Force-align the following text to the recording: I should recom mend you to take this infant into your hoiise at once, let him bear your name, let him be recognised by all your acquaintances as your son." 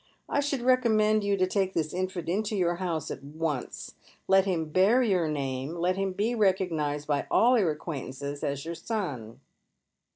I 0.27 0.39
should 0.39 0.61
recom 0.61 0.95
mend 0.95 1.23
you 1.23 1.37
to 1.37 1.45
take 1.45 1.75
this 1.75 1.93
infant 1.93 2.27
into 2.27 2.55
your 2.55 2.77
hoiise 2.77 3.11
at 3.11 3.23
once, 3.23 3.93
let 4.27 4.45
him 4.45 4.69
bear 4.71 5.03
your 5.03 5.27
name, 5.27 5.75
let 5.75 5.95
him 5.95 6.13
be 6.13 6.33
recognised 6.33 7.07
by 7.07 7.27
all 7.29 7.59
your 7.59 7.69
acquaintances 7.69 8.43
as 8.43 8.65
your 8.65 8.73
son." 8.73 9.41